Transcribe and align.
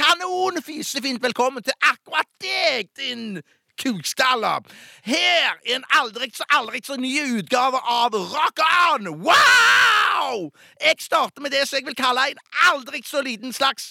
Kanonfisefint 0.00 1.20
velkommen 1.20 1.64
til 1.64 1.74
akkurat 1.84 2.28
deg, 2.40 2.88
din 2.96 3.40
kukskalle. 3.80 4.58
Her 5.04 5.56
er 5.64 5.76
en 5.76 5.84
aldri 6.00 6.30
så 6.34 6.46
aldri 6.56 6.82
så 6.84 6.96
ny 7.00 7.12
utgave 7.40 7.80
av 7.80 8.14
Rock 8.14 8.62
On! 8.64 9.08
Wow! 9.24 10.50
Jeg 10.80 11.00
starter 11.00 11.42
med 11.42 11.54
det 11.54 11.64
som 11.68 11.78
jeg 11.78 11.86
vil 11.88 11.96
kalle 11.98 12.26
en 12.30 12.42
aldri 12.70 13.00
så 13.06 13.22
liten 13.24 13.54
slags 13.56 13.90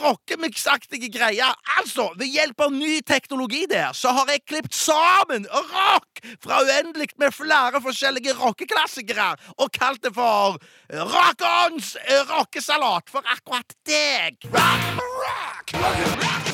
rockemix-aktige 0.00 1.10
greie. 1.12 1.48
Altså, 1.78 2.10
ved 2.18 2.30
hjelp 2.30 2.66
av 2.66 2.74
ny 2.74 3.00
teknologi 3.06 3.64
der, 3.70 3.92
så 3.96 4.14
har 4.16 4.30
jeg 4.30 4.46
klippet 4.46 4.76
sammen 4.76 5.48
rock 5.50 6.22
fra 6.42 6.62
uendelig 6.64 7.10
med 7.18 7.34
flere 7.34 7.82
forskjellige 7.82 8.36
rockeklassikere 8.38 9.32
og 9.58 9.72
kalt 9.74 10.02
det 10.04 10.14
for 10.14 10.60
Rock 10.90 11.44
Ons 11.66 11.96
rockesalat 12.30 13.10
for 13.10 13.26
akkurat 13.34 13.76
deg. 13.88 14.38
Rock, 14.54 15.02
rock, 15.02 15.74
rock, 15.74 16.08
rock, 16.22 16.49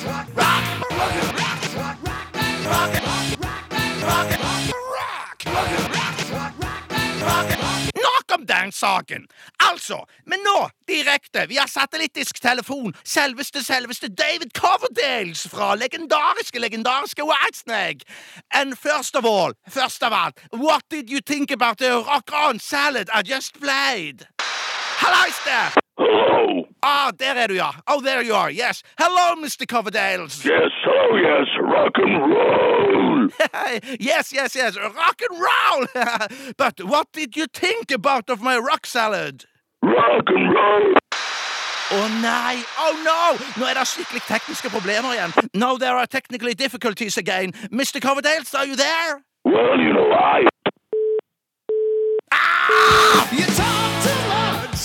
Nok 8.06 8.38
om 8.38 8.46
den 8.46 8.72
saken. 8.72 9.26
Altså, 9.70 10.04
men 10.26 10.38
nå, 10.44 10.68
direkte 10.88 11.46
via 11.48 11.66
satellittisk 11.68 12.40
telefon, 12.42 12.94
selveste, 13.04 13.64
selveste 13.64 14.08
David 14.08 14.50
Coverdales 14.58 15.46
fra 15.50 15.74
legendariske, 15.74 16.58
legendariske 16.58 17.22
Whitesnake. 17.22 18.04
And 18.50 18.76
first 18.78 19.16
of 19.16 19.24
all, 19.24 19.52
first 19.68 20.02
of 20.02 20.12
all, 20.12 20.32
what 20.52 20.82
did 20.90 21.10
you 21.10 21.20
think 21.20 21.50
about 21.50 21.78
the 21.78 21.92
rock 21.92 22.30
on 22.32 22.58
salad 22.58 23.08
I 23.14 23.22
just 23.22 23.60
played? 23.60 24.26
Hallais 25.02 25.38
der! 25.44 25.86
Hello. 25.98 26.66
Ah, 26.82 27.10
er 27.20 27.46
du, 27.48 27.54
ja. 27.54 27.70
Oh, 27.86 28.00
there 28.02 28.22
you 28.22 28.34
are. 28.34 28.50
Yes. 28.50 28.82
Hello, 28.98 29.34
Mr. 29.34 29.66
Coverdales. 29.66 30.44
Yes, 30.44 30.72
hello, 30.84 31.16
yes, 31.16 31.48
rock 31.60 31.94
and 31.96 32.18
roll. 32.32 33.05
yes, 34.00 34.32
yes, 34.32 34.54
yes. 34.54 34.76
Rock 34.76 35.20
and 35.28 35.40
roll. 35.40 35.86
but 36.56 36.80
what 36.84 37.12
did 37.12 37.36
you 37.36 37.46
think 37.46 37.90
about 37.90 38.30
of 38.30 38.40
my 38.40 38.58
rock 38.58 38.86
salad? 38.86 39.44
Rock 39.82 40.24
and 40.28 40.54
roll. 40.54 40.94
Å 41.86 41.98
nei! 42.18 42.56
Oh 42.82 42.94
no! 43.06 43.38
Nå 43.60 43.66
er 43.70 43.78
det 43.78 43.84
skikkelig 43.86 44.24
tekniske 44.26 44.70
problemer 44.74 45.12
igjen. 45.14 45.30
No, 45.54 45.76
there 45.78 45.94
are 45.94 46.06
technically 46.06 46.54
difficulties 46.54 47.16
again. 47.16 47.52
Mr. 47.70 48.00
Coverdales, 48.02 48.52
are 48.58 48.66
you 48.66 48.74
there? 48.74 49.22
Well, 49.44 49.78
you 49.78 49.92
know, 49.92 50.10
I. 50.10 50.48
Ah! 52.32 53.28
You 53.30 53.46
talk 53.54 54.02
too 54.02 54.20
much. 54.34 54.80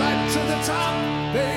Right 0.00 0.30
to 0.32 0.40
the 0.48 0.58
top, 0.64 1.34
baby. 1.34 1.53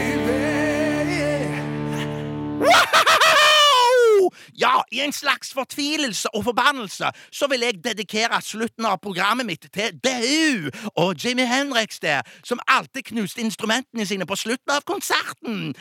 Ja, 4.57 4.81
i 4.91 4.99
en 4.99 5.13
slags 5.13 5.53
fortvilelse 5.53 6.35
og 6.35 6.43
forbannelse 6.43 7.11
så 7.31 7.47
vil 7.47 7.61
jeg 7.61 7.83
dedikere 7.83 8.41
slutten 8.41 8.85
av 8.89 8.97
programmet 9.03 9.45
mitt 9.45 9.67
til 9.73 9.99
Dau 10.01 10.71
og 10.95 11.13
Jimmy 11.23 11.45
Henriks 11.45 11.99
der, 12.01 12.25
som 12.43 12.59
alltid 12.67 13.11
knuste 13.11 13.41
instrumentene 13.41 14.05
sine 14.05 14.25
på 14.25 14.35
slutten 14.35 14.73
av 14.73 14.81
konserten. 14.89 15.75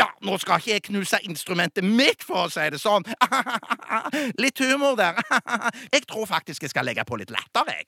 Ja, 0.00 0.06
nå 0.24 0.38
skal 0.40 0.62
ikke 0.62 0.72
jeg 0.72 0.82
knuse 0.86 1.18
instrumentet 1.28 1.84
mitt, 1.84 2.22
for 2.24 2.46
å 2.46 2.52
si 2.52 2.62
det 2.72 2.78
sånn. 2.80 3.04
Litt 4.42 4.62
humor 4.62 4.94
der. 4.96 5.18
Jeg 5.94 6.06
tror 6.08 6.24
faktisk 6.30 6.62
jeg 6.62 6.70
skal 6.72 6.86
legge 6.86 7.04
på 7.04 7.18
litt 7.20 7.30
latter, 7.34 7.68
jeg. 7.68 7.84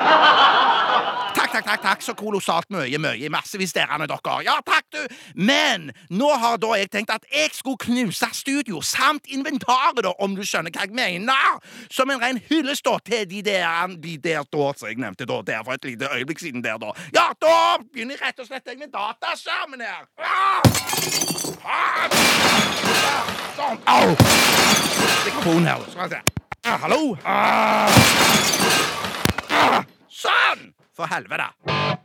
Takk, 1.62 1.78
takk, 1.78 1.82
takk, 1.82 2.02
så 2.02 2.12
kolossalt 2.18 2.66
mye, 2.74 2.98
mye, 2.98 3.28
massevis 3.30 3.70
derene 3.76 4.08
dere. 4.10 4.32
Ja, 4.42 4.56
takk, 4.66 4.86
du. 4.90 5.02
Men 5.38 5.92
nå 6.10 6.30
har 6.42 6.56
da 6.58 6.72
jeg 6.74 6.90
tenkt 6.90 7.12
at 7.14 7.22
jeg 7.30 7.52
skulle 7.54 7.78
knuse 7.78 8.26
studio 8.34 8.80
samt 8.82 9.30
inventaret, 9.30 10.02
da, 10.02 10.10
om 10.18 10.34
du 10.34 10.42
skjønner 10.42 10.74
hva 10.74 10.88
jeg 10.88 10.96
mener. 10.96 11.60
Som 11.92 12.10
en 12.10 12.18
ren 12.18 12.40
hyllest 12.48 12.82
da 12.88 12.96
til 13.06 13.28
de 13.30 13.44
der, 13.46 13.94
de 14.02 14.16
der 14.18 14.42
da, 14.42 14.72
som 14.74 14.90
jeg 14.90 14.98
nevnte 14.98 15.28
da, 15.28 15.38
der 15.46 15.62
for 15.62 15.78
et 15.78 15.86
lite 15.86 16.10
øyeblikk 16.10 16.42
siden 16.42 16.66
der, 16.66 16.82
da. 16.82 16.90
Ja, 17.14 17.28
da 17.38 17.78
begynner 17.84 18.18
jeg 18.18 18.26
rett 18.26 18.42
og 18.42 18.50
slett 18.50 18.66
jeg 18.66 18.82
med 18.82 18.90
dataskjermen 18.90 19.86
her. 19.86 20.02
Sånn. 23.54 23.78
Au! 23.86 24.10
Mikrofonen 25.22 25.70
her. 25.70 25.88
Skal 25.94 26.10
vi 26.10 26.18
se. 26.18 26.22
Hallo? 26.82 27.02
Ah! 27.22 27.86
Ah! 29.46 29.82
Sånn! 30.10 30.72
For 30.94 31.06
helvete. 31.06 32.01